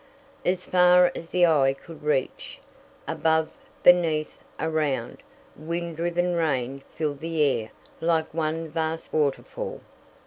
As 0.43 0.65
far 0.65 1.11
as 1.15 1.29
the 1.29 1.45
eye 1.45 1.75
could 1.79 2.01
reach, 2.01 2.57
above, 3.07 3.51
beneath, 3.83 4.39
around, 4.59 5.19
wind 5.55 5.97
driven 5.97 6.35
rain 6.35 6.81
filled 6.95 7.19
the 7.19 7.39
air 7.43 7.69
like 7.99 8.33
one 8.33 8.67
vast 8.67 9.13
waterfall. 9.13 9.81